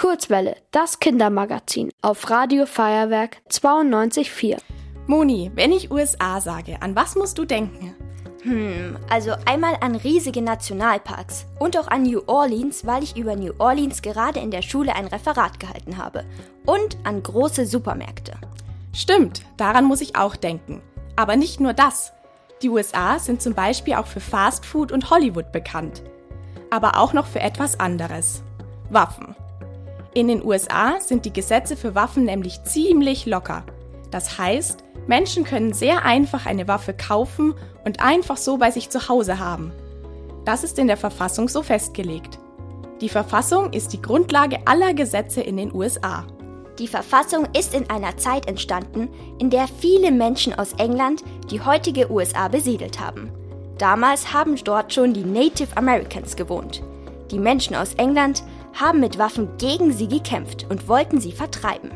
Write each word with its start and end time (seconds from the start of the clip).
Kurzwelle, 0.00 0.56
das 0.70 0.98
Kindermagazin 0.98 1.90
auf 2.00 2.30
Radio 2.30 2.64
Feuerwerk 2.64 3.36
92.4. 3.50 4.56
Moni, 5.06 5.50
wenn 5.54 5.72
ich 5.72 5.90
USA 5.90 6.40
sage, 6.40 6.80
an 6.80 6.96
was 6.96 7.16
musst 7.16 7.36
du 7.36 7.44
denken? 7.44 7.94
Hm, 8.40 8.96
also 9.10 9.32
einmal 9.44 9.76
an 9.82 9.96
riesige 9.96 10.40
Nationalparks 10.40 11.44
und 11.58 11.76
auch 11.76 11.88
an 11.88 12.04
New 12.04 12.22
Orleans, 12.28 12.86
weil 12.86 13.02
ich 13.02 13.14
über 13.18 13.36
New 13.36 13.52
Orleans 13.58 14.00
gerade 14.00 14.40
in 14.40 14.50
der 14.50 14.62
Schule 14.62 14.96
ein 14.96 15.06
Referat 15.06 15.60
gehalten 15.60 15.98
habe. 15.98 16.24
Und 16.64 16.96
an 17.04 17.22
große 17.22 17.66
Supermärkte. 17.66 18.32
Stimmt, 18.94 19.42
daran 19.58 19.84
muss 19.84 20.00
ich 20.00 20.16
auch 20.16 20.34
denken. 20.34 20.80
Aber 21.14 21.36
nicht 21.36 21.60
nur 21.60 21.74
das. 21.74 22.14
Die 22.62 22.70
USA 22.70 23.18
sind 23.18 23.42
zum 23.42 23.52
Beispiel 23.52 23.96
auch 23.96 24.06
für 24.06 24.20
Fast 24.20 24.64
Food 24.64 24.92
und 24.92 25.10
Hollywood 25.10 25.52
bekannt. 25.52 26.02
Aber 26.70 26.96
auch 26.96 27.12
noch 27.12 27.26
für 27.26 27.40
etwas 27.40 27.78
anderes. 27.78 28.42
Waffen. 28.88 29.36
In 30.12 30.26
den 30.26 30.44
USA 30.44 31.00
sind 31.00 31.24
die 31.24 31.32
Gesetze 31.32 31.76
für 31.76 31.94
Waffen 31.94 32.24
nämlich 32.24 32.64
ziemlich 32.64 33.26
locker. 33.26 33.64
Das 34.10 34.38
heißt, 34.38 34.82
Menschen 35.06 35.44
können 35.44 35.72
sehr 35.72 36.04
einfach 36.04 36.46
eine 36.46 36.66
Waffe 36.66 36.94
kaufen 36.94 37.54
und 37.84 38.02
einfach 38.02 38.36
so 38.36 38.56
bei 38.56 38.72
sich 38.72 38.90
zu 38.90 39.08
Hause 39.08 39.38
haben. 39.38 39.72
Das 40.44 40.64
ist 40.64 40.80
in 40.80 40.88
der 40.88 40.96
Verfassung 40.96 41.48
so 41.48 41.62
festgelegt. 41.62 42.40
Die 43.00 43.08
Verfassung 43.08 43.72
ist 43.72 43.92
die 43.92 44.02
Grundlage 44.02 44.58
aller 44.66 44.94
Gesetze 44.94 45.42
in 45.42 45.56
den 45.56 45.72
USA. 45.72 46.26
Die 46.80 46.88
Verfassung 46.88 47.46
ist 47.56 47.72
in 47.72 47.88
einer 47.88 48.16
Zeit 48.16 48.48
entstanden, 48.48 49.08
in 49.38 49.48
der 49.48 49.68
viele 49.68 50.10
Menschen 50.10 50.58
aus 50.58 50.72
England 50.78 51.22
die 51.50 51.60
heutige 51.60 52.10
USA 52.10 52.48
besiedelt 52.48 52.98
haben. 52.98 53.30
Damals 53.78 54.32
haben 54.32 54.56
dort 54.64 54.92
schon 54.92 55.14
die 55.14 55.24
Native 55.24 55.76
Americans 55.76 56.34
gewohnt. 56.34 56.82
Die 57.30 57.38
Menschen 57.38 57.76
aus 57.76 57.94
England 57.94 58.42
haben 58.80 59.00
mit 59.00 59.18
Waffen 59.18 59.48
gegen 59.58 59.92
sie 59.92 60.08
gekämpft 60.08 60.66
und 60.68 60.88
wollten 60.88 61.20
sie 61.20 61.32
vertreiben. 61.32 61.90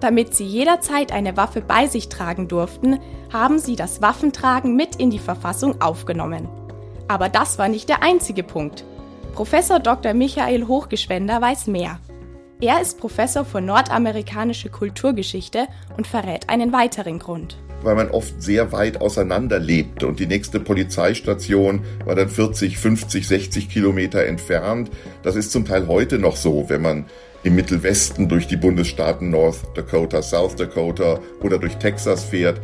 Damit 0.00 0.34
sie 0.34 0.44
jederzeit 0.44 1.12
eine 1.12 1.36
Waffe 1.36 1.60
bei 1.60 1.86
sich 1.86 2.08
tragen 2.08 2.48
durften, 2.48 2.98
haben 3.32 3.58
sie 3.58 3.76
das 3.76 4.02
Waffentragen 4.02 4.74
mit 4.74 4.96
in 4.96 5.10
die 5.10 5.18
Verfassung 5.18 5.80
aufgenommen. 5.80 6.48
Aber 7.08 7.28
das 7.28 7.58
war 7.58 7.68
nicht 7.68 7.88
der 7.88 8.02
einzige 8.02 8.42
Punkt. 8.42 8.84
Professor 9.34 9.78
Dr. 9.78 10.12
Michael 10.12 10.66
Hochgeschwender 10.66 11.40
weiß 11.40 11.66
mehr. 11.68 11.98
Er 12.60 12.80
ist 12.80 12.98
Professor 12.98 13.44
für 13.44 13.60
nordamerikanische 13.60 14.70
Kulturgeschichte 14.70 15.66
und 15.96 16.06
verrät 16.06 16.48
einen 16.48 16.72
weiteren 16.72 17.18
Grund. 17.18 17.56
Weil 17.82 17.94
man 17.94 18.10
oft 18.10 18.42
sehr 18.42 18.72
weit 18.72 19.00
auseinander 19.00 19.58
lebte 19.58 20.06
und 20.06 20.20
die 20.20 20.26
nächste 20.26 20.60
Polizeistation 20.60 21.80
war 22.04 22.14
dann 22.14 22.28
40, 22.28 22.78
50, 22.78 23.26
60 23.26 23.68
Kilometer 23.68 24.24
entfernt. 24.24 24.90
Das 25.22 25.36
ist 25.36 25.52
zum 25.52 25.64
Teil 25.64 25.88
heute 25.88 26.18
noch 26.18 26.36
so, 26.36 26.68
wenn 26.68 26.82
man 26.82 27.06
im 27.42 27.56
Mittelwesten 27.56 28.28
durch 28.28 28.46
die 28.46 28.56
Bundesstaaten 28.56 29.30
North 29.30 29.62
Dakota, 29.74 30.22
South 30.22 30.56
Dakota 30.56 31.18
oder 31.40 31.58
durch 31.58 31.76
Texas 31.76 32.24
fährt. 32.24 32.60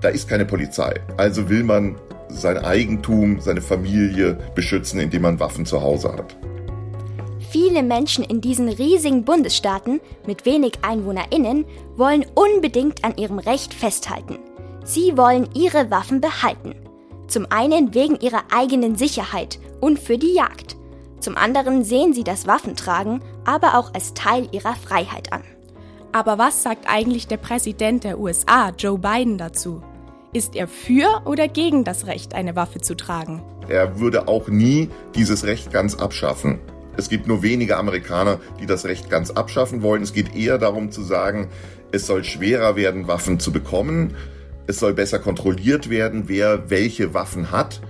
Da 0.00 0.08
ist 0.08 0.28
keine 0.28 0.46
Polizei. 0.46 0.94
Also 1.16 1.48
will 1.48 1.64
man 1.64 1.96
sein 2.28 2.58
Eigentum, 2.58 3.40
seine 3.40 3.60
Familie 3.60 4.38
beschützen, 4.54 5.00
indem 5.00 5.22
man 5.22 5.40
Waffen 5.40 5.66
zu 5.66 5.82
Hause 5.82 6.12
hat. 6.12 6.36
Viele 7.50 7.82
Menschen 7.82 8.22
in 8.22 8.40
diesen 8.40 8.68
riesigen 8.68 9.24
Bundesstaaten 9.24 10.00
mit 10.24 10.46
wenig 10.46 10.74
Einwohnerinnen 10.82 11.64
wollen 11.96 12.24
unbedingt 12.34 13.02
an 13.04 13.16
ihrem 13.16 13.40
Recht 13.40 13.74
festhalten. 13.74 14.38
Sie 14.84 15.16
wollen 15.16 15.48
ihre 15.54 15.90
Waffen 15.90 16.20
behalten. 16.20 16.74
Zum 17.28 17.46
einen 17.50 17.94
wegen 17.94 18.18
ihrer 18.20 18.42
eigenen 18.52 18.96
Sicherheit 18.96 19.58
und 19.80 19.98
für 19.98 20.18
die 20.18 20.34
Jagd. 20.34 20.76
Zum 21.20 21.36
anderen 21.36 21.84
sehen 21.84 22.14
sie 22.14 22.24
das 22.24 22.46
Waffentragen 22.46 23.20
aber 23.44 23.78
auch 23.78 23.94
als 23.94 24.14
Teil 24.14 24.48
ihrer 24.52 24.74
Freiheit 24.74 25.32
an. 25.32 25.42
Aber 26.12 26.38
was 26.38 26.62
sagt 26.62 26.86
eigentlich 26.88 27.28
der 27.28 27.36
Präsident 27.36 28.04
der 28.04 28.18
USA, 28.18 28.70
Joe 28.76 28.98
Biden, 28.98 29.38
dazu? 29.38 29.82
Ist 30.32 30.56
er 30.56 30.68
für 30.68 31.22
oder 31.24 31.48
gegen 31.48 31.84
das 31.84 32.06
Recht, 32.06 32.34
eine 32.34 32.56
Waffe 32.56 32.80
zu 32.80 32.96
tragen? 32.96 33.42
Er 33.68 33.98
würde 33.98 34.28
auch 34.28 34.48
nie 34.48 34.88
dieses 35.14 35.44
Recht 35.44 35.72
ganz 35.72 35.94
abschaffen. 35.94 36.58
Es 36.96 37.08
gibt 37.08 37.26
nur 37.26 37.42
wenige 37.42 37.76
Amerikaner, 37.76 38.40
die 38.60 38.66
das 38.66 38.84
Recht 38.84 39.10
ganz 39.10 39.30
abschaffen 39.30 39.82
wollen. 39.82 40.02
Es 40.02 40.12
geht 40.12 40.34
eher 40.34 40.58
darum 40.58 40.90
zu 40.90 41.02
sagen, 41.02 41.48
es 41.92 42.06
soll 42.06 42.24
schwerer 42.24 42.76
werden, 42.76 43.06
Waffen 43.08 43.40
zu 43.40 43.52
bekommen. 43.52 44.16
Es 44.66 44.78
soll 44.78 44.94
besser 44.94 45.18
kontrolliert 45.18 45.90
werden, 45.90 46.24
wer 46.26 46.70
welche 46.70 47.14
Waffen 47.14 47.50
hat. 47.50 47.80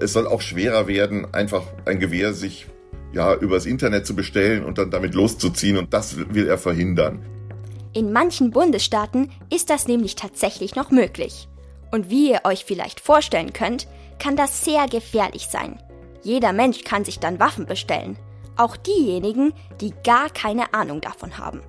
Es 0.00 0.12
soll 0.12 0.26
auch 0.26 0.40
schwerer 0.40 0.86
werden, 0.86 1.32
einfach 1.32 1.62
ein 1.84 2.00
Gewehr 2.00 2.32
sich 2.32 2.66
ja 3.12 3.34
übers 3.34 3.66
Internet 3.66 4.06
zu 4.06 4.16
bestellen 4.16 4.64
und 4.64 4.78
dann 4.78 4.90
damit 4.90 5.14
loszuziehen 5.14 5.76
und 5.76 5.92
das 5.92 6.16
will 6.16 6.48
er 6.48 6.58
verhindern. 6.58 7.24
In 7.92 8.12
manchen 8.12 8.50
Bundesstaaten 8.50 9.30
ist 9.50 9.70
das 9.70 9.86
nämlich 9.86 10.16
tatsächlich 10.16 10.74
noch 10.74 10.90
möglich. 10.90 11.48
Und 11.92 12.10
wie 12.10 12.32
ihr 12.32 12.40
euch 12.42 12.64
vielleicht 12.64 13.00
vorstellen 13.00 13.52
könnt, 13.52 13.86
kann 14.18 14.36
das 14.36 14.64
sehr 14.64 14.88
gefährlich 14.88 15.46
sein. 15.48 15.78
Jeder 16.24 16.52
Mensch 16.52 16.82
kann 16.82 17.04
sich 17.04 17.20
dann 17.20 17.38
Waffen 17.38 17.66
bestellen. 17.66 18.16
Auch 18.56 18.76
diejenigen, 18.76 19.52
die 19.80 19.92
gar 20.04 20.28
keine 20.30 20.74
Ahnung 20.74 21.00
davon 21.00 21.38
haben. 21.38 21.60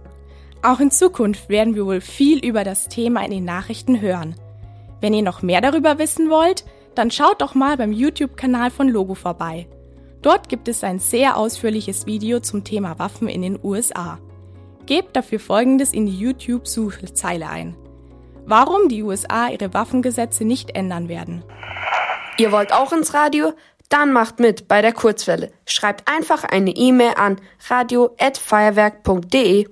Auch 0.65 0.79
in 0.79 0.89
Zukunft 0.89 1.47
werden 1.47 1.75
wir 1.75 1.85
wohl 1.85 2.01
viel 2.01 2.43
über 2.43 2.63
das 2.63 2.87
Thema 2.87 3.23
in 3.23 3.29
den 3.29 3.45
Nachrichten 3.45 4.01
hören. 4.01 4.33
Wenn 4.99 5.13
ihr 5.13 5.21
noch 5.21 5.43
mehr 5.43 5.61
darüber 5.61 5.99
wissen 5.99 6.31
wollt, 6.31 6.65
dann 6.95 7.11
schaut 7.11 7.39
doch 7.43 7.53
mal 7.53 7.77
beim 7.77 7.91
YouTube-Kanal 7.91 8.71
von 8.71 8.89
Logo 8.89 9.13
vorbei. 9.13 9.67
Dort 10.23 10.49
gibt 10.49 10.67
es 10.67 10.83
ein 10.83 10.97
sehr 10.97 11.37
ausführliches 11.37 12.07
Video 12.07 12.39
zum 12.39 12.63
Thema 12.63 12.97
Waffen 12.97 13.27
in 13.27 13.43
den 13.43 13.59
USA. 13.63 14.17
Gebt 14.87 15.15
dafür 15.15 15.39
Folgendes 15.39 15.93
in 15.93 16.07
die 16.07 16.17
YouTube-Suchzeile 16.17 17.47
ein. 17.47 17.77
Warum 18.47 18.89
die 18.89 19.03
USA 19.03 19.49
ihre 19.49 19.71
Waffengesetze 19.71 20.45
nicht 20.45 20.71
ändern 20.71 21.09
werden. 21.09 21.43
Ihr 22.39 22.51
wollt 22.51 22.73
auch 22.73 22.91
ins 22.91 23.13
Radio? 23.13 23.53
Dann 23.89 24.11
macht 24.11 24.39
mit 24.39 24.67
bei 24.67 24.81
der 24.81 24.93
Kurzwelle. 24.93 25.51
Schreibt 25.67 26.11
einfach 26.11 26.43
eine 26.43 26.71
E-Mail 26.71 27.13
an 27.17 27.39
radio@feuerwerk.de. 27.69 29.67